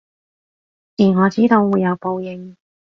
[0.97, 2.57] 而我知道會有報應